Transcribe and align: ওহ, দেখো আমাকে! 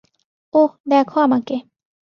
ওহ, 0.53 0.71
দেখো 0.87 1.17
আমাকে! 1.19 1.55